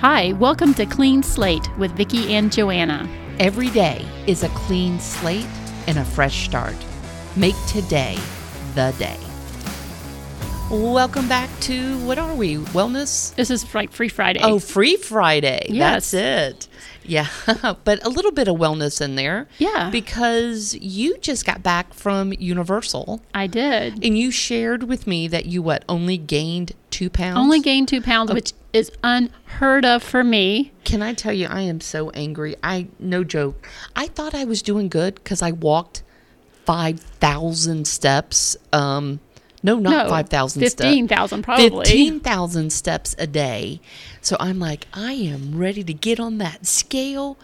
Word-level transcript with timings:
Hi, 0.00 0.32
welcome 0.32 0.72
to 0.74 0.86
Clean 0.86 1.22
Slate 1.22 1.68
with 1.76 1.90
Vicki 1.92 2.34
and 2.34 2.50
Joanna. 2.50 3.06
Every 3.38 3.68
day 3.68 4.06
is 4.26 4.42
a 4.42 4.48
clean 4.48 4.98
slate 4.98 5.46
and 5.86 5.98
a 5.98 6.04
fresh 6.04 6.44
start. 6.46 6.74
Make 7.36 7.54
today 7.68 8.18
the 8.74 8.94
day. 8.98 9.18
Welcome 10.70 11.28
back 11.28 11.50
to 11.60 11.98
what 12.06 12.18
are 12.18 12.34
we? 12.34 12.56
Wellness? 12.56 13.34
This 13.34 13.50
is 13.50 13.62
Fri- 13.62 13.88
Free 13.88 14.08
Friday. 14.08 14.40
Oh, 14.42 14.58
Free 14.58 14.96
Friday. 14.96 15.66
Yes. 15.68 16.12
That's 16.12 16.14
it. 16.14 16.68
Yeah, 17.10 17.26
but 17.84 18.04
a 18.06 18.08
little 18.08 18.30
bit 18.30 18.46
of 18.46 18.56
wellness 18.56 19.00
in 19.00 19.16
there. 19.16 19.48
Yeah. 19.58 19.90
Because 19.90 20.74
you 20.76 21.18
just 21.18 21.44
got 21.44 21.60
back 21.60 21.92
from 21.92 22.32
Universal 22.38 23.20
I 23.34 23.48
did. 23.48 24.04
and 24.04 24.16
you 24.16 24.30
shared 24.30 24.84
with 24.84 25.08
me 25.08 25.26
that 25.26 25.46
you 25.46 25.60
what 25.60 25.84
only 25.88 26.16
gained 26.16 26.72
two 26.90 27.10
pounds. 27.10 27.38
Only 27.38 27.58
gained 27.58 27.88
two 27.88 28.00
pounds, 28.00 28.32
which 28.32 28.52
is 28.72 28.92
unheard 29.02 29.84
of 29.84 30.04
for 30.04 30.22
me. 30.22 30.70
Can 30.84 31.02
I 31.02 31.12
tell 31.12 31.32
you, 31.32 31.48
I 31.48 31.62
am 31.62 31.80
so 31.80 32.10
angry. 32.10 32.54
I 32.62 32.86
no 33.00 33.24
joke. 33.24 33.68
I 33.96 34.06
thought 34.06 34.32
I 34.32 34.44
was 34.44 34.62
doing 34.62 34.88
good 34.88 35.16
because 35.16 35.42
I 35.42 35.50
walked 35.50 36.04
five 36.64 37.00
thousand 37.00 37.88
steps. 37.88 38.56
Um, 38.72 39.18
no, 39.62 39.78
not 39.78 40.04
No, 40.06 40.08
five 40.08 40.28
thousand. 40.28 40.60
15,000 40.60 41.42
probably. 41.42 41.84
Fifteen 41.84 42.20
thousand 42.20 42.72
steps 42.72 43.14
a 43.18 43.26
day. 43.26 43.80
So 44.20 44.36
I'm 44.40 44.58
like, 44.58 44.86
I 44.92 45.12
am 45.12 45.58
ready 45.58 45.84
to 45.84 45.92
get 45.92 46.20
on 46.20 46.38
that 46.38 46.66
scale. 46.66 47.36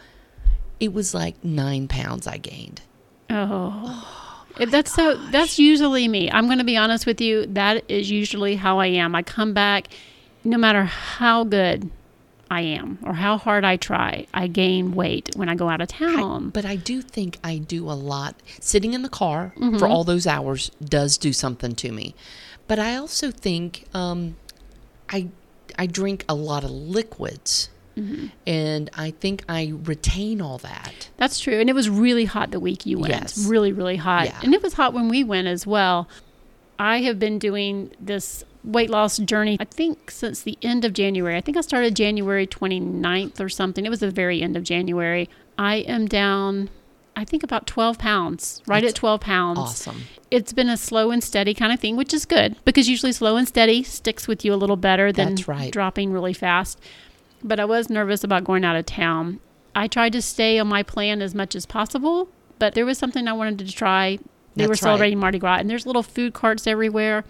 It 0.81 0.93
was 0.93 1.15
like 1.15 1.43
nine 1.45 1.89
pounds 1.89 2.27
I 2.27 2.37
gained. 2.37 2.83
Oh. 3.31 3.83
oh 3.87 4.27
if 4.59 4.71
that's 4.71 4.93
so 4.93 5.17
that's 5.31 5.59
usually 5.59 6.09
me. 6.09 6.31
I'm 6.31 6.47
going 6.47 6.59
to 6.59 6.65
be 6.65 6.77
honest 6.77 7.07
with 7.07 7.21
you, 7.21 7.47
that 7.47 7.85
is 7.89 8.11
usually 8.11 8.57
how 8.57 8.79
I 8.79 8.87
am. 8.87 9.15
I 9.15 9.23
come 9.23 9.53
back 9.53 9.89
no 10.45 10.57
matter 10.57 10.85
how 10.85 11.45
good 11.45 11.91
I 12.51 12.61
am 12.61 12.99
or 13.03 13.15
how 13.15 13.39
hard 13.39 13.65
I 13.65 13.77
try, 13.77 14.27
I 14.33 14.47
gain 14.47 14.95
weight 14.95 15.31
when 15.35 15.49
I 15.49 15.55
go 15.57 15.69
out 15.69 15.81
of 15.81 15.89
town. 15.89 16.51
But 16.51 16.65
I 16.65 16.77
do 16.77 17.03
think 17.03 17.39
I 17.43 17.59
do 17.59 17.91
a 17.91 17.93
lot. 17.95 18.37
Sitting 18.61 18.95
in 18.95 19.03
the 19.03 19.09
car 19.09 19.53
Mm-hmm. 19.57 19.79
for 19.79 19.87
all 19.87 20.05
those 20.05 20.27
hours 20.27 20.71
does 20.85 21.19
do 21.19 21.33
something 21.33 21.75
to 21.77 21.91
me. 21.93 22.15
But 22.69 22.79
I 22.79 22.97
also 22.97 23.31
think 23.31 23.85
um, 23.95 24.37
I 25.09 25.29
I 25.79 25.87
drink 25.87 26.25
a 26.29 26.35
lot 26.35 26.63
of 26.65 26.71
liquids, 26.71 27.71
Mm-hmm. 27.97 28.27
and 28.47 28.91
I 28.95 29.11
think 29.13 29.43
I 29.49 29.73
retain 29.85 30.43
all 30.43 30.59
that. 30.59 31.09
That's 31.17 31.41
true. 31.41 31.59
And 31.59 31.71
it 31.71 31.73
was 31.73 31.89
really 31.89 32.27
hot 32.27 32.51
the 32.51 32.61
week 32.61 32.85
you 32.85 32.99
went. 32.99 33.15
Yes. 33.15 33.47
Really, 33.47 33.73
really 33.73 33.97
hot. 33.97 34.27
Yeah. 34.27 34.39
And 34.43 34.53
it 34.53 34.63
was 34.63 34.75
hot 34.75 34.93
when 34.93 35.09
we 35.09 35.25
went 35.25 35.49
as 35.49 35.67
well. 35.67 36.07
I 36.79 37.01
have 37.01 37.19
been 37.19 37.39
doing 37.39 37.91
this 37.99 38.45
weight 38.67 38.91
loss 38.91 39.17
journey, 39.19 39.57
I 39.61 39.65
think, 39.65 40.11
since 40.11 40.43
the 40.43 40.59
end 40.61 40.85
of 40.85 40.93
January. 40.93 41.37
I 41.37 41.41
think 41.41 41.57
I 41.57 41.61
started 41.61 41.97
January 41.97 42.47
29th 42.47 43.41
or 43.41 43.49
something. 43.49 43.87
It 43.87 43.91
was 43.91 44.01
the 44.01 44.11
very 44.11 44.43
end 44.43 44.57
of 44.57 44.65
January. 44.65 45.31
I 45.57 45.77
am 45.77 46.07
down, 46.07 46.69
I 47.15 47.25
think, 47.25 47.43
about 47.43 47.67
12 47.67 47.99
pounds, 47.99 48.63
right 48.67 48.83
That's 48.83 48.93
at 48.93 48.97
12 48.97 49.21
pounds. 49.21 49.59
Awesome. 49.59 50.03
It's 50.31 50.53
been 50.53 50.69
a 50.69 50.77
slow 50.77 51.11
and 51.13 51.23
steady 51.23 51.55
kind 51.55 51.73
of 51.73 51.81
thing, 51.81 51.97
which 51.97 52.13
is 52.13 52.27
good 52.27 52.57
because 52.65 52.89
usually 52.89 53.13
slow 53.13 53.37
and 53.37 53.47
steady 53.47 53.83
sticks 53.83 54.27
with 54.27 54.45
you 54.45 54.53
a 54.53 54.57
little 54.57 54.77
better 54.77 55.13
than 55.13 55.37
right. 55.47 55.73
dropping 55.73 56.13
really 56.13 56.35
fast. 56.35 56.81
But 57.43 57.61
I 57.61 57.65
was 57.65 57.89
nervous 57.89 58.25
about 58.25 58.45
going 58.45 58.65
out 58.65 58.77
of 58.77 58.87
town. 58.87 59.41
I 59.75 59.89
tried 59.89 60.13
to 60.15 60.23
stay 60.23 60.59
on 60.59 60.67
my 60.67 60.83
plan 60.83 61.23
as 61.23 61.35
much 61.35 61.55
as 61.55 61.67
possible, 61.67 62.29
but 62.59 62.75
there 62.75 62.87
was 62.87 62.99
something 62.99 63.29
I 63.29 63.35
wanted 63.35 63.65
to 63.67 63.73
try. 63.73 64.19
They 64.55 64.65
were 64.65 64.69
That's 64.69 64.83
right. 64.83 64.89
celebrating 64.89 65.19
Mardi 65.19 65.39
Gras, 65.39 65.59
and 65.59 65.69
there's 65.69 65.87
little 65.87 66.03
food 66.03 66.33
carts 66.33 66.67
everywhere, 66.67 67.25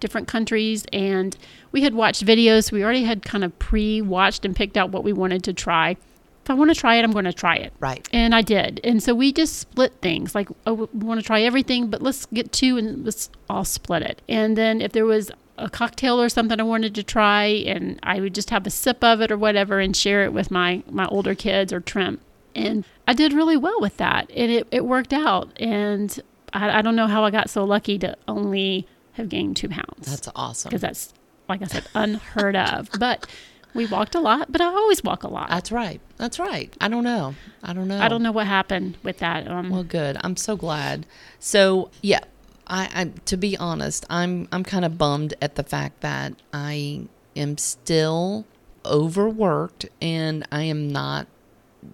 different 0.00 0.28
countries. 0.28 0.84
And 0.92 1.36
we 1.72 1.82
had 1.82 1.94
watched 1.94 2.24
videos. 2.24 2.72
We 2.72 2.82
already 2.82 3.04
had 3.04 3.24
kind 3.24 3.44
of 3.44 3.58
pre 3.58 4.00
watched 4.02 4.44
and 4.44 4.54
picked 4.54 4.76
out 4.76 4.90
what 4.90 5.04
we 5.04 5.12
wanted 5.12 5.42
to 5.44 5.52
try. 5.52 5.96
If 6.44 6.50
I 6.50 6.54
want 6.54 6.70
to 6.70 6.80
try 6.80 6.96
it, 6.96 7.04
I'm 7.04 7.12
going 7.12 7.26
to 7.26 7.32
try 7.32 7.56
it. 7.56 7.74
Right. 7.78 8.08
And 8.10 8.34
I 8.34 8.40
did. 8.40 8.80
And 8.82 9.02
so 9.02 9.14
we 9.14 9.32
just 9.32 9.58
split 9.58 9.92
things. 10.00 10.34
Like, 10.34 10.48
oh, 10.66 10.88
we 10.94 11.06
want 11.06 11.20
to 11.20 11.26
try 11.26 11.42
everything, 11.42 11.90
but 11.90 12.00
let's 12.00 12.24
get 12.26 12.52
two 12.52 12.78
and 12.78 13.04
let's 13.04 13.28
all 13.50 13.64
split 13.64 14.02
it. 14.02 14.22
And 14.28 14.56
then 14.56 14.80
if 14.80 14.92
there 14.92 15.04
was 15.04 15.30
a 15.58 15.68
cocktail 15.68 16.20
or 16.20 16.28
something 16.28 16.58
I 16.58 16.62
wanted 16.62 16.94
to 16.94 17.02
try, 17.02 17.44
and 17.44 17.98
I 18.02 18.20
would 18.20 18.34
just 18.34 18.48
have 18.50 18.66
a 18.66 18.70
sip 18.70 19.04
of 19.04 19.20
it 19.20 19.30
or 19.30 19.36
whatever 19.36 19.78
and 19.78 19.94
share 19.94 20.24
it 20.24 20.32
with 20.32 20.50
my, 20.50 20.82
my 20.88 21.06
older 21.06 21.34
kids 21.34 21.72
or 21.72 21.80
Trent. 21.80 22.20
And 22.54 22.84
I 23.06 23.12
did 23.12 23.32
really 23.32 23.56
well 23.56 23.80
with 23.80 23.98
that. 23.98 24.30
And 24.34 24.50
it, 24.50 24.66
it 24.70 24.84
worked 24.84 25.12
out. 25.12 25.50
And 25.60 26.18
I, 26.52 26.78
I 26.78 26.82
don't 26.82 26.96
know 26.96 27.06
how 27.06 27.24
I 27.24 27.30
got 27.30 27.50
so 27.50 27.64
lucky 27.64 27.98
to 27.98 28.16
only 28.26 28.86
have 29.18 29.28
gained 29.28 29.56
two 29.56 29.68
pounds 29.68 30.06
That's 30.10 30.28
awesome. 30.34 30.70
because 30.70 30.80
that's, 30.80 31.12
like 31.48 31.60
I 31.62 31.66
said, 31.66 31.84
unheard 31.94 32.56
of. 32.56 32.88
But 32.98 33.26
we 33.74 33.86
walked 33.86 34.14
a 34.14 34.20
lot, 34.20 34.50
but 34.50 34.60
I 34.62 34.64
always 34.64 35.04
walk 35.04 35.22
a 35.22 35.28
lot. 35.28 35.50
That's 35.50 35.70
right. 35.70 36.00
That's 36.16 36.38
right. 36.38 36.74
I 36.80 36.88
don't 36.88 37.04
know. 37.04 37.34
I 37.62 37.72
don't 37.74 37.86
know. 37.86 38.00
I 38.00 38.08
don't 38.08 38.22
know 38.22 38.32
what 38.32 38.46
happened 38.46 38.96
with 39.02 39.18
that. 39.18 39.46
Um, 39.46 39.68
Well, 39.70 39.84
good. 39.84 40.16
I'm 40.22 40.36
so 40.36 40.56
glad. 40.56 41.06
So, 41.38 41.90
yeah, 42.00 42.20
I, 42.66 42.88
I 42.94 43.12
to 43.26 43.36
be 43.36 43.56
honest, 43.58 44.06
I'm 44.08 44.48
I'm 44.50 44.64
kind 44.64 44.84
of 44.84 44.96
bummed 44.98 45.34
at 45.42 45.54
the 45.56 45.62
fact 45.62 46.00
that 46.00 46.32
I 46.52 47.06
am 47.36 47.58
still 47.58 48.46
overworked 48.84 49.86
and 50.00 50.46
I 50.50 50.62
am 50.62 50.88
not 50.90 51.26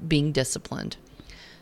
being 0.07 0.33
disciplined. 0.33 0.97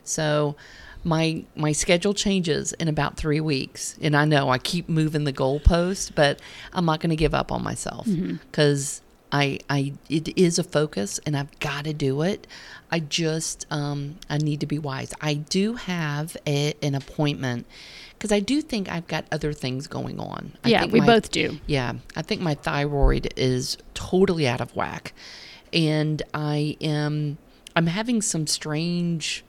So, 0.05 0.57
my 1.05 1.45
my 1.57 1.73
schedule 1.73 2.15
changes 2.15 2.73
in 2.75 2.89
about 2.89 3.17
three 3.17 3.41
weeks, 3.41 3.97
and 4.01 4.17
I 4.17 4.25
know 4.25 4.49
I 4.49 4.59
keep 4.59 4.89
moving 4.89 5.25
the 5.25 5.33
goalpost, 5.33 6.15
but 6.15 6.41
I'm 6.73 6.85
not 6.85 7.01
going 7.01 7.11
to 7.11 7.17
give 7.17 7.35
up 7.35 7.51
on 7.51 7.63
myself 7.63 8.07
because 8.07 9.03
I 9.33 9.59
I 9.69 9.95
it 10.09 10.37
is 10.39 10.59
a 10.59 10.65
focus, 10.65 11.19
and 11.27 11.37
I've 11.37 11.59
got 11.61 11.85
to 11.85 11.93
do 11.93 12.23
it. 12.23 12.47
I 12.91 13.01
just 13.01 13.67
um, 13.71 14.17
I 14.31 14.39
need 14.39 14.61
to 14.61 14.67
be 14.67 14.79
wise. 14.79 15.13
I 15.21 15.35
do 15.35 15.75
have 15.75 16.37
a, 16.47 16.75
an 16.83 16.95
appointment 16.95 17.67
because 18.13 18.31
I 18.31 18.41
do 18.41 18.61
think 18.63 18.89
I've 18.91 19.07
got 19.09 19.25
other 19.33 19.53
things 19.53 19.87
going 19.89 20.21
on. 20.21 20.53
I 20.63 20.69
yeah, 20.69 20.81
think 20.81 20.93
we 20.93 21.01
my- 21.01 21.07
both 21.07 21.31
do. 21.31 21.59
yeah, 21.67 21.95
I 22.15 22.23
think 22.23 22.41
my 22.43 22.55
thyroid 22.55 23.33
is 23.37 23.77
totally 23.95 24.47
out 24.47 24.61
of 24.61 24.77
whack, 24.77 25.15
and 25.73 26.23
I 26.33 26.77
am 26.81 27.39
I'm 27.75 27.87
having 27.87 28.23
some 28.23 28.47
strange 28.47 29.43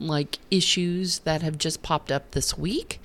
like 0.00 0.38
issues 0.50 1.20
that 1.20 1.42
have 1.42 1.58
just 1.58 1.82
popped 1.82 2.10
up 2.12 2.30
this 2.32 2.56
week. 2.56 3.00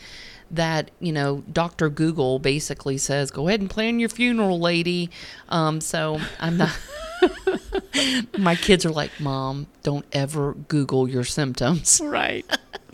That 0.51 0.91
you 0.99 1.11
know, 1.11 1.43
Doctor 1.51 1.89
Google 1.89 2.37
basically 2.37 2.97
says, 2.97 3.31
"Go 3.31 3.47
ahead 3.47 3.59
and 3.59 3.69
plan 3.69 3.99
your 3.99 4.09
funeral, 4.09 4.59
lady." 4.59 5.09
Um, 5.49 5.81
so 5.81 6.19
I'm 6.39 6.57
not. 6.57 6.77
my 8.37 8.55
kids 8.55 8.85
are 8.85 8.91
like, 8.91 9.11
"Mom, 9.19 9.67
don't 9.81 10.05
ever 10.11 10.53
Google 10.53 11.09
your 11.09 11.23
symptoms." 11.23 12.01
Right. 12.13 12.45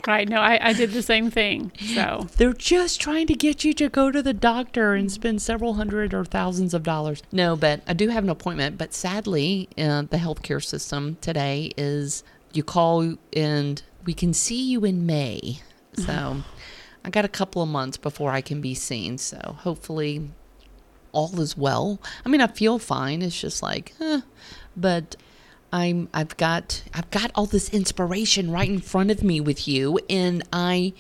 right. 0.08 0.30
No, 0.30 0.38
I, 0.40 0.70
I 0.70 0.74
did 0.74 0.92
the 0.92 1.02
same 1.02 1.30
thing. 1.30 1.74
So, 1.94 2.28
They're 2.38 2.54
just 2.54 3.02
trying 3.02 3.28
to 3.28 3.34
get 3.34 3.66
you 3.66 3.74
to 3.74 3.90
go 3.90 4.12
to 4.12 4.24
the 4.24 4.34
doctor 4.34 4.94
and 4.94 5.12
spend 5.12 5.42
several 5.42 5.74
hundred 5.74 6.14
or 6.14 6.24
thousands 6.24 6.74
of 6.74 6.84
dollars. 6.84 7.22
No, 7.34 7.58
but 7.58 7.82
I 7.86 7.94
do 7.94 8.08
have 8.08 8.24
an 8.24 8.30
appointment. 8.30 8.78
But 8.78 8.94
sadly, 8.94 9.68
uh, 9.78 10.04
the 10.04 10.18
healthcare 10.18 10.64
system 10.64 11.18
today 11.20 11.74
is 11.76 12.24
you 12.54 12.64
call 12.64 13.16
and 13.34 13.82
we 14.06 14.14
can 14.14 14.34
see 14.34 14.70
you 14.70 14.86
in 14.86 15.06
May. 15.06 15.60
So 15.94 16.44
I 17.04 17.10
got 17.10 17.26
a 17.26 17.30
couple 17.30 17.62
of 17.62 17.70
months 17.70 17.98
before 17.98 18.32
I 18.32 18.42
can 18.42 18.62
be 18.62 18.74
seen. 18.74 19.18
So 19.18 19.38
hopefully 19.60 20.30
all 21.12 21.40
is 21.40 21.58
well. 21.58 22.00
I 22.26 22.30
mean, 22.30 22.42
I 22.42 22.48
feel 22.48 22.80
fine. 22.80 23.22
It's 23.22 23.40
just 23.40 23.62
like, 23.62 23.94
eh. 24.00 24.22
but 24.78 25.16
I'm 25.72 26.10
I've 26.14 26.36
got 26.38 26.84
I've 26.94 27.10
got 27.12 27.32
all 27.36 27.46
this 27.46 27.70
inspiration 27.70 28.52
right 28.52 28.70
in 28.70 28.80
front 28.80 29.12
of 29.12 29.24
me 29.24 29.40
with 29.40 29.68
you, 29.68 30.00
and 30.10 30.44
I 30.52 30.94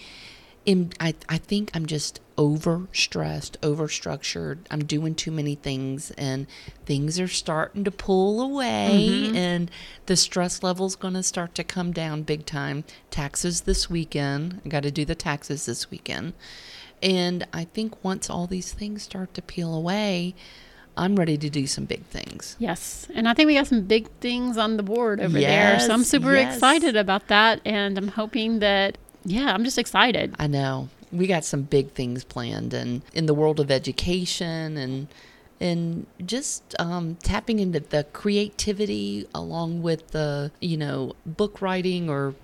I 0.99 1.15
I 1.27 1.37
think 1.37 1.71
I'm 1.73 1.85
just 1.85 2.19
over 2.37 2.87
stressed, 2.93 3.57
over 3.61 3.87
structured. 3.87 4.67
I'm 4.71 4.85
doing 4.85 5.15
too 5.15 5.31
many 5.31 5.55
things, 5.55 6.11
and 6.11 6.47
things 6.85 7.19
are 7.19 7.27
starting 7.27 7.83
to 7.83 7.91
pull 7.91 8.41
away, 8.41 9.09
mm-hmm. 9.09 9.35
and 9.35 9.71
the 10.05 10.15
stress 10.15 10.63
level's 10.63 10.95
going 10.95 11.15
to 11.15 11.23
start 11.23 11.55
to 11.55 11.63
come 11.63 11.91
down 11.91 12.23
big 12.23 12.45
time. 12.45 12.83
Taxes 13.11 13.61
this 13.61 13.89
weekend. 13.89 14.61
I 14.65 14.69
got 14.69 14.83
to 14.83 14.91
do 14.91 15.05
the 15.05 15.15
taxes 15.15 15.65
this 15.65 15.91
weekend. 15.91 16.33
And 17.01 17.47
I 17.53 17.63
think 17.63 18.03
once 18.03 18.29
all 18.29 18.45
these 18.45 18.73
things 18.73 19.03
start 19.03 19.33
to 19.35 19.41
peel 19.41 19.73
away, 19.73 20.35
I'm 20.97 21.15
ready 21.15 21.37
to 21.37 21.49
do 21.49 21.65
some 21.65 21.85
big 21.85 22.03
things. 22.07 22.57
yes. 22.59 23.07
And 23.13 23.27
I 23.27 23.33
think 23.33 23.47
we 23.47 23.53
got 23.53 23.67
some 23.67 23.83
big 23.83 24.09
things 24.19 24.57
on 24.57 24.75
the 24.75 24.83
board 24.83 25.21
over 25.21 25.39
there. 25.39 25.79
So 25.79 25.93
I'm 25.93 26.03
super 26.03 26.35
yes. 26.35 26.55
excited 26.55 26.97
about 26.97 27.27
that. 27.29 27.61
And 27.63 27.97
I'm 27.97 28.09
hoping 28.09 28.59
that, 28.59 28.97
yeah, 29.23 29.53
I'm 29.53 29.63
just 29.63 29.77
excited. 29.77 30.35
I 30.39 30.47
know. 30.47 30.89
We 31.11 31.27
got 31.27 31.43
some 31.43 31.63
big 31.63 31.91
things 31.91 32.23
planned 32.23 32.73
and 32.73 33.01
in 33.13 33.25
the 33.25 33.33
world 33.33 33.59
of 33.59 33.71
education 33.71 34.77
and 34.77 35.07
and 35.61 36.05
just 36.25 36.75
um, 36.79 37.15
tapping 37.15 37.59
into 37.59 37.81
the 37.81 38.05
creativity 38.13 39.27
along 39.33 39.81
with 39.81 40.09
the 40.09 40.51
you 40.61 40.77
know 40.77 41.15
book 41.25 41.61
writing 41.61 42.09
or 42.09 42.35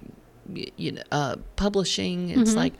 you 0.53 0.93
know 0.93 1.03
uh, 1.11 1.35
publishing. 1.55 2.31
It's 2.31 2.55
like 2.55 2.73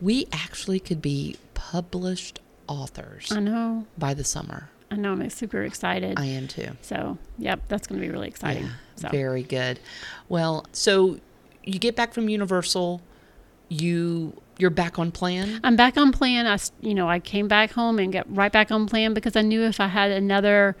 we 0.00 0.26
actually 0.32 0.80
could 0.80 1.02
be 1.02 1.36
published 1.54 2.40
authors 2.68 3.30
I 3.32 3.40
know. 3.40 3.86
by 3.98 4.14
the 4.14 4.24
summer. 4.24 4.70
I 4.90 4.96
know 4.96 5.12
I'm 5.12 5.30
super 5.30 5.62
excited. 5.62 6.18
I 6.18 6.26
am 6.26 6.46
too. 6.46 6.68
so, 6.82 7.18
yep, 7.38 7.62
that's 7.68 7.86
going 7.86 8.00
to 8.00 8.06
be 8.06 8.12
really 8.12 8.28
exciting. 8.28 8.64
Yeah, 8.64 8.72
so, 8.96 9.08
Very 9.08 9.42
good. 9.42 9.80
Well, 10.28 10.66
so 10.72 11.18
you 11.64 11.78
get 11.78 11.96
back 11.96 12.12
from 12.12 12.28
Universal, 12.28 13.00
you 13.68 14.40
you're 14.58 14.70
back 14.70 14.98
on 14.98 15.10
plan. 15.10 15.60
I'm 15.64 15.76
back 15.76 15.96
on 15.96 16.12
plan. 16.12 16.46
i 16.46 16.58
you 16.80 16.94
know, 16.94 17.08
I 17.08 17.18
came 17.18 17.48
back 17.48 17.72
home 17.72 17.98
and 17.98 18.12
got 18.12 18.34
right 18.34 18.52
back 18.52 18.70
on 18.70 18.86
plan 18.86 19.14
because 19.14 19.36
I 19.36 19.42
knew 19.42 19.62
if 19.62 19.80
I 19.80 19.88
had 19.88 20.10
another 20.10 20.76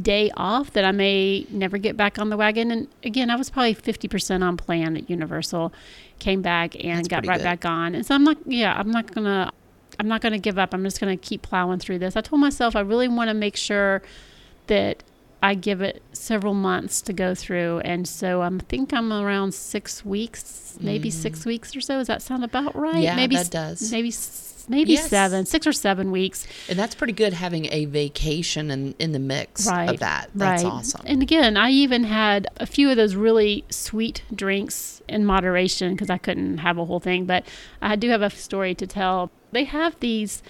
day 0.00 0.30
off 0.36 0.72
that 0.72 0.84
I 0.84 0.92
may 0.92 1.46
never 1.50 1.78
get 1.78 1.96
back 1.96 2.18
on 2.18 2.30
the 2.30 2.36
wagon. 2.36 2.70
And 2.70 2.88
again, 3.04 3.30
I 3.30 3.36
was 3.36 3.50
probably 3.50 3.74
50% 3.74 4.42
on 4.42 4.56
plan 4.56 4.96
at 4.96 5.10
Universal. 5.10 5.72
Came 6.18 6.42
back 6.42 6.74
and 6.82 6.98
That's 6.98 7.08
got 7.08 7.26
right 7.26 7.38
good. 7.38 7.44
back 7.44 7.64
on. 7.64 7.94
And 7.94 8.04
so 8.04 8.14
I'm 8.14 8.24
not, 8.24 8.38
yeah, 8.46 8.74
I'm 8.76 8.90
not 8.90 9.14
gonna, 9.14 9.52
I'm 10.00 10.08
not 10.08 10.20
gonna 10.20 10.38
give 10.38 10.58
up. 10.58 10.72
I'm 10.72 10.82
just 10.82 10.98
gonna 10.98 11.16
keep 11.16 11.42
plowing 11.42 11.78
through 11.78 11.98
this. 11.98 12.16
I 12.16 12.22
told 12.22 12.40
myself 12.40 12.74
I 12.74 12.80
really 12.80 13.08
want 13.08 13.28
to 13.28 13.34
make 13.34 13.56
sure 13.56 14.02
that 14.66 15.02
I 15.42 15.54
give 15.54 15.80
it 15.80 16.02
several 16.12 16.54
months 16.54 17.02
to 17.02 17.12
go 17.12 17.34
through. 17.34 17.80
And 17.80 18.06
so 18.06 18.42
I 18.42 18.48
think 18.68 18.92
I'm 18.92 19.12
around 19.12 19.52
six 19.54 20.04
weeks, 20.04 20.76
maybe 20.80 21.10
six 21.10 21.44
weeks 21.44 21.74
or 21.74 21.80
so. 21.80 21.98
Does 21.98 22.06
that 22.06 22.22
sound 22.22 22.44
about 22.44 22.76
right? 22.76 22.94
Mm. 22.94 23.02
Yeah, 23.02 23.16
maybe 23.16 23.36
that 23.36 23.50
does. 23.50 23.90
Maybe 23.90 24.12
maybe 24.68 24.92
Yes. 24.92 25.08
seven, 25.10 25.44
six 25.44 25.66
or 25.66 25.72
seven 25.72 26.12
weeks. 26.12 26.46
And 26.68 26.78
that's 26.78 26.94
pretty 26.94 27.12
good 27.12 27.32
having 27.32 27.66
a 27.72 27.86
vacation 27.86 28.70
in, 28.70 28.94
in 29.00 29.10
the 29.10 29.18
mix 29.18 29.66
Right. 29.66 29.90
of 29.90 29.98
that. 29.98 30.30
That's 30.36 30.62
right. 30.62 30.72
awesome. 30.72 31.02
And 31.04 31.20
again, 31.20 31.56
I 31.56 31.70
even 31.70 32.04
had 32.04 32.46
a 32.58 32.66
few 32.66 32.88
of 32.88 32.96
those 32.96 33.16
really 33.16 33.64
sweet 33.70 34.22
drinks 34.32 35.02
in 35.08 35.24
moderation 35.26 35.94
because 35.94 36.10
I 36.10 36.18
couldn't 36.18 36.58
have 36.58 36.78
a 36.78 36.84
whole 36.84 37.00
thing. 37.00 37.24
But 37.24 37.44
I 37.82 37.96
do 37.96 38.10
have 38.10 38.22
a 38.22 38.30
story 38.30 38.76
to 38.76 38.86
tell. 38.86 39.32
They 39.50 39.64
have 39.64 39.98
these 39.98 40.40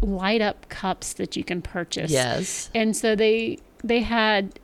light 0.00 0.40
up 0.40 0.68
cups 0.68 1.12
that 1.14 1.36
you 1.36 1.44
can 1.44 1.60
purchase. 1.62 2.10
yes. 2.10 2.70
and 2.74 2.96
so 2.96 3.14
they 3.16 3.58
they 3.82 4.00
had 4.00 4.58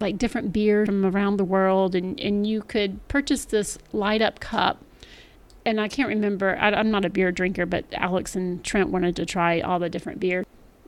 like 0.00 0.18
different 0.18 0.52
beers 0.52 0.86
from 0.86 1.04
around 1.04 1.36
the 1.38 1.44
world 1.44 1.94
and 1.94 2.18
and 2.20 2.46
you 2.46 2.62
could 2.62 3.06
purchase 3.08 3.46
this 3.46 3.78
light 3.92 4.20
up 4.20 4.40
cup 4.40 4.82
and 5.64 5.80
i 5.80 5.88
can't 5.88 6.08
remember 6.08 6.56
I, 6.60 6.70
i'm 6.72 6.90
not 6.90 7.04
a 7.04 7.10
beer 7.10 7.32
drinker 7.32 7.64
but 7.64 7.84
alex 7.92 8.36
and 8.36 8.62
trent 8.62 8.90
wanted 8.90 9.16
to 9.16 9.24
try 9.26 9.60
all 9.60 9.78
the 9.78 9.88
different 9.88 10.20
beers 10.20 10.44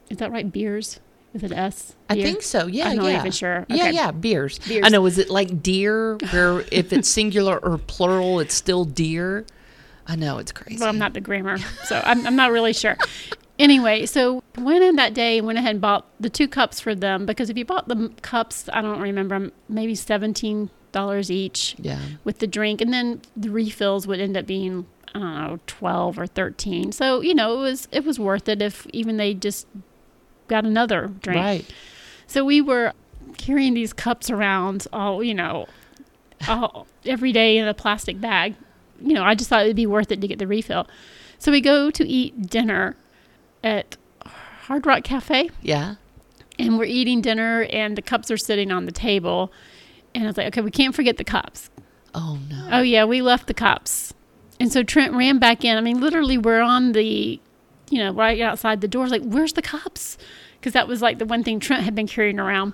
is 0.09 0.17
that 0.17 0.31
right 0.31 0.51
beers 0.51 0.99
is 1.33 1.43
it 1.43 1.51
s 1.51 1.95
I 2.09 2.15
Beer? 2.15 2.23
think 2.23 2.41
so. 2.41 2.65
Yeah, 2.65 2.87
I'm 2.89 2.97
not 2.97 3.05
yeah. 3.05 3.19
even 3.19 3.31
sure. 3.31 3.65
Yeah, 3.69 3.89
yeah, 3.91 4.09
beers. 4.09 4.57
Beers. 4.67 4.83
I 4.83 4.89
know. 4.89 5.05
Is 5.05 5.19
it 5.19 5.29
like 5.29 5.61
deer, 5.61 6.15
where 6.31 6.61
if 6.71 6.91
it's 6.91 7.07
singular 7.07 7.59
or 7.59 7.77
plural, 7.77 8.39
it's 8.39 8.55
still 8.55 8.83
deer? 8.83 9.45
I 10.07 10.15
know 10.15 10.39
it's 10.39 10.51
crazy. 10.51 10.79
well 10.79 10.89
i'm 10.89 10.97
not 10.97 11.13
the 11.13 11.21
grammar 11.21 11.59
so 11.83 12.01
i'm, 12.03 12.25
I'm 12.25 12.35
not 12.35 12.51
really 12.51 12.73
sure 12.73 12.97
anyway 13.59 14.05
so 14.05 14.41
went 14.57 14.83
in 14.83 14.95
that 14.95 15.13
day 15.13 15.37
and 15.37 15.45
went 15.45 15.59
ahead 15.59 15.71
and 15.71 15.81
bought 15.81 16.05
the 16.19 16.29
two 16.29 16.47
cups 16.47 16.79
for 16.79 16.95
them 16.95 17.25
because 17.25 17.49
if 17.49 17.57
you 17.57 17.65
bought 17.65 17.87
the 17.87 18.11
cups 18.21 18.69
i 18.73 18.81
don't 18.81 19.01
remember 19.01 19.51
maybe 19.67 19.93
$17 19.93 21.29
each 21.29 21.75
yeah. 21.77 21.99
with 22.23 22.39
the 22.39 22.47
drink 22.47 22.81
and 22.81 22.91
then 22.93 23.21
the 23.35 23.49
refills 23.49 24.07
would 24.07 24.19
end 24.19 24.35
up 24.37 24.45
being 24.45 24.85
I 25.13 25.19
don't 25.19 25.35
know 25.35 25.59
12 25.67 26.19
or 26.19 26.27
13 26.27 26.91
so 26.91 27.21
you 27.21 27.33
know 27.33 27.57
it 27.57 27.61
was 27.61 27.87
it 27.91 28.05
was 28.05 28.19
worth 28.19 28.47
it 28.47 28.61
if 28.61 28.85
even 28.93 29.17
they 29.17 29.33
just 29.33 29.67
got 30.47 30.65
another 30.65 31.07
drink 31.21 31.39
Right. 31.39 31.65
so 32.27 32.45
we 32.45 32.61
were 32.61 32.93
carrying 33.37 33.73
these 33.73 33.91
cups 33.93 34.29
around 34.29 34.87
all 34.93 35.23
you 35.23 35.33
know 35.33 35.67
all, 36.47 36.87
every 37.05 37.31
day 37.31 37.57
in 37.57 37.67
a 37.67 37.73
plastic 37.73 38.21
bag 38.21 38.55
you 39.01 39.13
know 39.13 39.23
I 39.23 39.35
just 39.35 39.49
thought 39.49 39.63
it'd 39.63 39.75
be 39.75 39.85
worth 39.87 40.11
it 40.11 40.21
to 40.21 40.27
get 40.27 40.39
the 40.39 40.47
refill 40.47 40.87
so 41.37 41.51
we 41.51 41.61
go 41.61 41.89
to 41.91 42.07
eat 42.07 42.49
dinner 42.49 42.95
at 43.63 43.97
Hard 44.25 44.85
Rock 44.85 45.03
Cafe 45.03 45.49
Yeah. 45.61 45.95
and 46.57 46.77
we're 46.77 46.85
eating 46.85 47.21
dinner 47.21 47.63
and 47.71 47.97
the 47.97 48.01
cups 48.01 48.29
are 48.31 48.37
sitting 48.37 48.71
on 48.71 48.85
the 48.85 48.91
table 48.91 49.51
and 50.15 50.23
I 50.23 50.27
was 50.27 50.37
like 50.37 50.47
okay 50.47 50.61
we 50.61 50.71
can't 50.71 50.95
forget 50.95 51.17
the 51.17 51.23
cups 51.23 51.69
Oh 52.15 52.39
no. 52.49 52.69
Oh 52.71 52.81
yeah, 52.81 53.05
we 53.05 53.21
left 53.21 53.45
the 53.45 53.53
cups, 53.53 54.15
and 54.59 54.73
so 54.73 54.81
Trent 54.81 55.13
ran 55.13 55.37
back 55.37 55.63
in. 55.63 55.77
I 55.77 55.81
mean, 55.81 56.01
literally, 56.01 56.39
we're 56.39 56.59
on 56.59 56.93
the, 56.93 57.39
you 57.91 57.99
know, 57.99 58.11
right 58.11 58.41
outside 58.41 58.81
the 58.81 58.87
doors. 58.87 59.11
Like, 59.11 59.21
where's 59.21 59.53
the 59.53 59.61
cups? 59.61 60.17
Because 60.59 60.73
that 60.73 60.87
was 60.87 61.03
like 61.03 61.19
the 61.19 61.25
one 61.27 61.43
thing 61.43 61.59
Trent 61.59 61.83
had 61.83 61.93
been 61.93 62.07
carrying 62.07 62.39
around, 62.39 62.73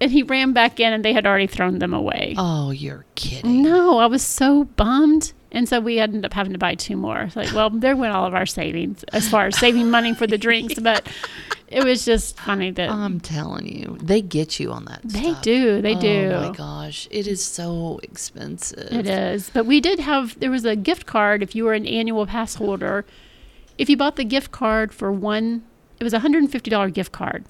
and 0.00 0.10
he 0.10 0.22
ran 0.22 0.52
back 0.52 0.80
in, 0.80 0.92
and 0.92 1.04
they 1.04 1.12
had 1.12 1.26
already 1.26 1.46
thrown 1.46 1.78
them 1.78 1.92
away. 1.92 2.34
Oh, 2.38 2.70
you're 2.70 3.04
kidding. 3.14 3.62
No, 3.62 3.98
I 3.98 4.06
was 4.06 4.22
so 4.22 4.64
bummed, 4.64 5.32
and 5.52 5.68
so 5.68 5.80
we 5.80 5.98
ended 5.98 6.24
up 6.24 6.32
having 6.32 6.52
to 6.52 6.58
buy 6.58 6.74
two 6.74 6.96
more. 6.96 7.22
It's 7.22 7.36
like, 7.36 7.52
well, 7.52 7.70
there 7.70 7.96
went 7.96 8.14
all 8.14 8.26
of 8.26 8.34
our 8.34 8.46
savings 8.46 9.04
as 9.12 9.28
far 9.28 9.46
as 9.46 9.58
saving 9.58 9.90
money 9.90 10.14
for 10.14 10.26
the 10.26 10.38
drinks, 10.38 10.74
but 10.80 11.06
it 11.68 11.84
was 11.84 12.04
just 12.04 12.38
funny 12.38 12.70
that 12.72 12.90
I'm 12.90 13.20
telling 13.20 13.66
you, 13.66 13.98
they 14.02 14.22
get 14.22 14.58
you 14.58 14.72
on 14.72 14.86
that. 14.86 15.02
they 15.04 15.30
stuff. 15.30 15.42
do, 15.42 15.82
they 15.82 15.94
do. 15.94 16.32
Oh 16.34 16.50
my 16.50 16.56
gosh, 16.56 17.06
it 17.10 17.26
is 17.26 17.44
so 17.44 18.00
expensive. 18.02 18.92
It 18.92 19.06
is. 19.06 19.50
But 19.50 19.66
we 19.66 19.80
did 19.80 20.00
have, 20.00 20.38
there 20.40 20.50
was 20.50 20.64
a 20.64 20.76
gift 20.76 21.06
card 21.06 21.42
if 21.42 21.54
you 21.54 21.64
were 21.64 21.74
an 21.74 21.86
annual 21.86 22.26
pass 22.26 22.54
holder. 22.54 23.04
If 23.78 23.88
you 23.88 23.96
bought 23.96 24.16
the 24.16 24.24
gift 24.24 24.50
card 24.50 24.92
for 24.92 25.12
one, 25.12 25.62
it 25.98 26.04
was 26.04 26.12
a 26.14 26.20
$150 26.20 26.92
gift 26.92 27.12
card. 27.12 27.44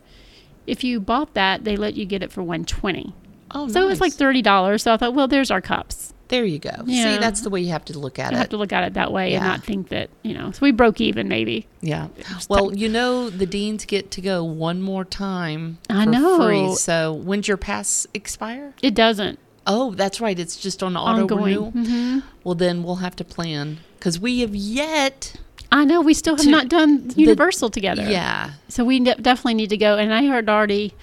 If 0.70 0.84
you 0.84 1.00
bought 1.00 1.34
that, 1.34 1.64
they 1.64 1.76
let 1.76 1.94
you 1.94 2.04
get 2.06 2.22
it 2.22 2.30
for 2.32 2.42
120 2.42 3.14
Oh, 3.52 3.66
So 3.68 3.82
it 3.82 3.86
was 3.86 4.00
like 4.00 4.12
$30. 4.14 4.80
So 4.80 4.94
I 4.94 4.96
thought, 4.96 5.12
well, 5.14 5.26
there's 5.26 5.50
our 5.50 5.60
cups. 5.60 6.14
there 6.28 6.44
you 6.44 6.60
go. 6.60 6.70
Yeah. 6.86 7.14
See, 7.14 7.18
that's 7.18 7.40
the 7.40 7.50
way 7.50 7.60
you 7.60 7.70
have 7.70 7.84
to 7.86 7.98
look 7.98 8.20
at 8.20 8.32
I 8.32 8.36
it. 8.36 8.38
have 8.38 8.48
to 8.50 8.56
look 8.56 8.72
at 8.72 8.84
it 8.84 8.94
that 8.94 9.10
way 9.12 9.34
and 9.34 9.44
not 9.44 9.64
think 9.64 9.88
that, 9.88 10.08
you 10.22 10.32
know, 10.34 10.52
so 10.52 10.60
we 10.62 10.70
broke 10.70 11.00
even 11.00 11.26
maybe. 11.26 11.66
Yeah. 11.80 12.06
Well, 12.48 12.72
you 12.72 12.88
know 12.88 13.28
the 13.28 13.46
deans 13.46 13.84
get 13.86 14.12
to 14.12 14.20
go 14.20 14.44
one 14.44 14.80
more 14.80 15.04
time. 15.04 15.78
I 15.90 16.04
know. 16.04 16.36
Free. 16.46 16.74
So 16.76 17.12
when's 17.12 17.48
your 17.48 17.56
pass 17.56 18.06
expire? 18.14 18.72
It 18.82 18.94
doesn't. 18.94 19.40
Oh, 19.66 19.92
that's 19.94 20.20
right. 20.20 20.38
It's 20.38 20.56
just 20.56 20.82
on 20.84 20.96
auto 20.96 21.22
Ongoing. 21.22 21.42
renewal. 21.44 21.70
hmm 21.72 22.18
Well, 22.44 22.54
then 22.54 22.84
we'll 22.84 22.96
have 22.96 23.16
to 23.16 23.24
plan 23.24 23.78
because 23.98 24.20
we 24.20 24.40
have 24.40 24.54
yet. 24.54 25.34
I 25.72 25.84
know 25.84 26.00
we 26.00 26.14
still 26.14 26.36
have 26.36 26.46
not 26.46 26.68
done 26.68 27.12
Universal 27.14 27.70
together. 27.70 28.02
Yeah. 28.02 28.52
So 28.68 28.84
we 28.84 29.00
de- 29.00 29.14
definitely 29.14 29.54
need 29.54 29.70
to 29.70 29.76
go. 29.76 29.96
And 29.96 30.12
I 30.12 30.22
had 30.22 30.48
already 30.48 30.94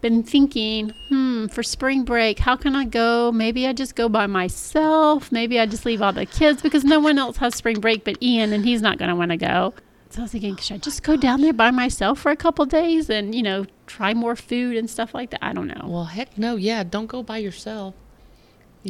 been 0.00 0.22
thinking, 0.22 0.90
hmm, 1.08 1.46
for 1.46 1.62
spring 1.62 2.04
break, 2.04 2.38
how 2.38 2.56
can 2.56 2.74
I 2.74 2.84
go? 2.84 3.32
Maybe 3.32 3.66
I 3.66 3.72
just 3.72 3.96
go 3.96 4.08
by 4.08 4.26
myself. 4.26 5.30
Maybe 5.32 5.58
I 5.60 5.66
just 5.66 5.84
leave 5.86 6.02
all 6.02 6.12
the 6.12 6.26
kids 6.26 6.62
because 6.62 6.84
no 6.84 7.00
one 7.00 7.18
else 7.18 7.38
has 7.38 7.54
spring 7.54 7.80
break 7.80 8.04
but 8.04 8.22
Ian, 8.22 8.52
and 8.52 8.64
he's 8.64 8.82
not 8.82 8.98
going 8.98 9.08
to 9.08 9.16
want 9.16 9.30
to 9.30 9.36
go. 9.36 9.74
So 10.10 10.20
I 10.20 10.22
was 10.24 10.32
thinking, 10.32 10.56
should 10.56 10.74
I 10.74 10.78
just 10.78 11.02
go 11.02 11.16
down 11.16 11.40
there 11.40 11.52
by 11.52 11.70
myself 11.70 12.20
for 12.20 12.30
a 12.30 12.36
couple 12.36 12.64
days 12.66 13.10
and, 13.10 13.34
you 13.34 13.42
know, 13.42 13.66
try 13.86 14.14
more 14.14 14.36
food 14.36 14.76
and 14.76 14.88
stuff 14.88 15.12
like 15.12 15.30
that? 15.30 15.42
I 15.42 15.52
don't 15.52 15.66
know. 15.66 15.86
Well, 15.86 16.04
heck 16.04 16.38
no. 16.38 16.56
Yeah. 16.56 16.84
Don't 16.84 17.06
go 17.06 17.22
by 17.22 17.38
yourself. 17.38 17.94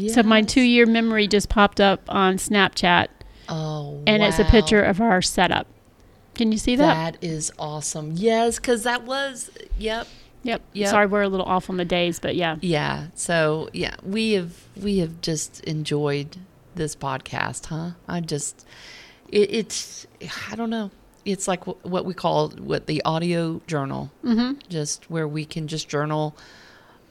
So 0.08 0.22
my 0.24 0.42
two 0.42 0.60
year 0.60 0.86
memory 0.86 1.28
just 1.28 1.48
popped 1.48 1.80
up 1.80 2.02
on 2.08 2.36
Snapchat, 2.36 3.06
Oh, 3.48 4.02
and 4.06 4.22
it's 4.22 4.38
a 4.38 4.44
picture 4.44 4.82
of 4.82 5.00
our 5.00 5.20
setup. 5.22 5.66
Can 6.34 6.50
you 6.52 6.58
see 6.58 6.76
that? 6.76 7.12
That 7.12 7.24
is 7.24 7.52
awesome. 7.58 8.12
Yes, 8.16 8.56
because 8.56 8.82
that 8.84 9.04
was. 9.04 9.50
Yep. 9.78 10.08
Yep. 10.42 10.62
Yep. 10.72 10.90
Sorry, 10.90 11.06
we're 11.06 11.22
a 11.22 11.28
little 11.28 11.46
off 11.46 11.70
on 11.70 11.76
the 11.78 11.84
days, 11.84 12.18
but 12.18 12.34
yeah. 12.36 12.56
Yeah. 12.60 13.06
So 13.14 13.70
yeah, 13.72 13.94
we 14.02 14.32
have 14.32 14.52
we 14.80 14.98
have 14.98 15.20
just 15.20 15.60
enjoyed 15.64 16.36
this 16.74 16.96
podcast, 16.96 17.66
huh? 17.66 17.90
I 18.08 18.20
just 18.20 18.66
it, 19.28 19.48
it's 19.54 20.06
I 20.50 20.56
don't 20.56 20.70
know. 20.70 20.90
It's 21.24 21.48
like 21.48 21.64
wh- 21.64 21.82
what 21.86 22.04
we 22.04 22.12
call 22.14 22.50
what 22.50 22.86
the 22.86 23.00
audio 23.04 23.62
journal, 23.66 24.10
Mm-hmm. 24.24 24.58
just 24.68 25.08
where 25.10 25.26
we 25.26 25.44
can 25.46 25.68
just 25.68 25.88
journal 25.88 26.36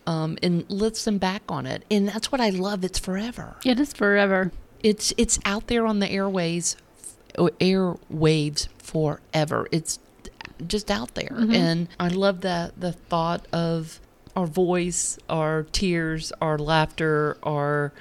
um, 0.05 0.37
and 0.43 0.65
listen 0.69 1.17
back 1.17 1.41
on 1.49 1.65
it, 1.65 1.85
and 1.89 2.07
that's 2.09 2.31
what 2.31 2.41
I 2.41 2.49
love. 2.49 2.83
It's 2.83 2.99
forever. 2.99 3.55
It 3.65 3.79
is 3.79 3.93
forever. 3.93 4.51
It's 4.83 5.13
it's 5.17 5.39
out 5.45 5.67
there 5.67 5.85
on 5.87 5.99
the 5.99 6.09
airways, 6.11 6.75
f- 7.37 7.47
airwaves 7.59 8.67
forever. 8.77 9.67
It's 9.71 9.97
just 10.67 10.91
out 10.91 11.15
there, 11.15 11.29
Mhm. 11.31 11.55
and 11.55 11.87
I 11.99 12.09
love 12.09 12.41
that 12.41 12.79
the 12.79 12.91
thought 12.91 13.47
of 13.51 13.99
our 14.35 14.45
voice, 14.47 15.17
our 15.29 15.63
tears, 15.71 16.31
our 16.41 16.57
laughter, 16.57 17.37
our 17.43 17.91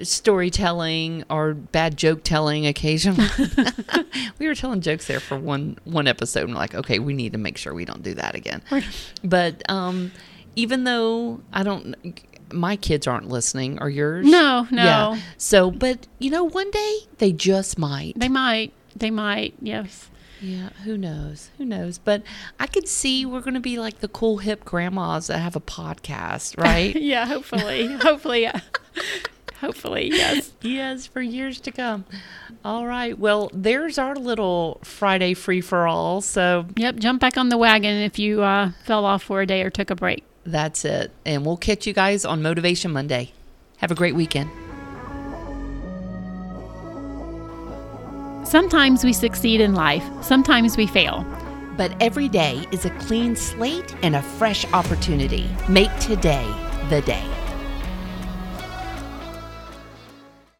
storytelling, 0.00 1.24
our 1.30 1.54
bad 1.54 1.96
joke 1.96 2.22
telling 2.24 2.66
occasionally. 2.66 3.26
we 4.38 4.46
were 4.46 4.54
telling 4.54 4.80
jokes 4.80 5.06
there 5.06 5.20
for 5.20 5.38
one 5.38 5.78
one 5.84 6.06
episode, 6.06 6.44
and 6.44 6.50
we're 6.54 6.58
like, 6.58 6.74
okay, 6.74 6.98
we 6.98 7.12
need 7.14 7.32
to 7.32 7.38
make 7.38 7.56
sure 7.56 7.74
we 7.74 7.84
don't 7.84 8.02
do 8.02 8.14
that 8.14 8.34
again. 8.34 8.62
But 9.22 9.62
um, 9.70 10.12
even 10.56 10.84
though 10.84 11.40
I 11.52 11.62
don't, 11.62 11.94
my 12.52 12.76
kids 12.76 13.06
aren't 13.06 13.28
listening, 13.28 13.78
or 13.80 13.88
yours? 13.88 14.26
No, 14.26 14.66
no. 14.70 14.84
Yeah. 14.84 15.20
So, 15.38 15.70
but 15.70 16.06
you 16.18 16.30
know, 16.30 16.44
one 16.44 16.70
day 16.70 16.98
they 17.18 17.32
just 17.32 17.78
might. 17.78 18.14
They 18.16 18.28
might. 18.28 18.72
They 18.96 19.10
might. 19.10 19.54
Yes. 19.60 20.08
yeah. 20.40 20.70
Who 20.84 20.96
knows? 20.96 21.50
Who 21.58 21.64
knows? 21.64 21.98
But 21.98 22.22
I 22.60 22.66
could 22.66 22.86
see 22.88 23.24
we're 23.26 23.40
going 23.40 23.54
to 23.54 23.60
be 23.60 23.78
like 23.78 24.00
the 24.00 24.08
cool 24.08 24.38
hip 24.38 24.64
grandmas 24.64 25.26
that 25.28 25.38
have 25.38 25.56
a 25.56 25.60
podcast, 25.60 26.56
right? 26.62 26.94
yeah. 26.94 27.26
Hopefully. 27.26 27.86
hopefully. 28.00 28.42
Yeah. 28.42 28.60
Hopefully, 29.60 30.10
yes. 30.12 30.52
yes, 30.60 31.06
for 31.06 31.22
years 31.22 31.58
to 31.60 31.70
come. 31.72 32.04
All 32.64 32.86
right. 32.86 33.18
Well, 33.18 33.50
there's 33.54 33.96
our 33.98 34.14
little 34.14 34.78
Friday 34.84 35.32
free 35.32 35.62
for 35.62 35.86
all. 35.86 36.20
So, 36.20 36.66
yep, 36.76 36.96
jump 36.96 37.20
back 37.20 37.38
on 37.38 37.48
the 37.48 37.56
wagon 37.56 38.02
if 38.02 38.18
you 38.18 38.42
uh, 38.42 38.72
fell 38.84 39.06
off 39.06 39.22
for 39.22 39.40
a 39.40 39.46
day 39.46 39.62
or 39.62 39.70
took 39.70 39.88
a 39.90 39.94
break. 39.94 40.22
That's 40.44 40.84
it. 40.84 41.10
And 41.24 41.44
we'll 41.44 41.56
catch 41.56 41.86
you 41.86 41.92
guys 41.92 42.24
on 42.24 42.42
Motivation 42.42 42.92
Monday. 42.92 43.32
Have 43.78 43.90
a 43.90 43.94
great 43.94 44.14
weekend. 44.14 44.50
Sometimes 48.46 49.04
we 49.04 49.12
succeed 49.12 49.60
in 49.60 49.74
life, 49.74 50.04
sometimes 50.22 50.76
we 50.76 50.86
fail. 50.86 51.24
But 51.76 52.00
every 52.00 52.28
day 52.28 52.64
is 52.70 52.84
a 52.84 52.90
clean 52.90 53.34
slate 53.34 53.94
and 54.02 54.14
a 54.14 54.22
fresh 54.22 54.64
opportunity. 54.72 55.48
Make 55.68 55.96
today 55.98 56.46
the 56.88 57.00
day. 57.02 57.43